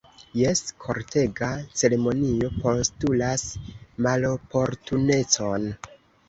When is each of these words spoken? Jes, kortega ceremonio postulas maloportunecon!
Jes, 0.37 0.61
kortega 0.85 1.49
ceremonio 1.81 2.49
postulas 2.63 3.45
maloportunecon! 4.07 5.71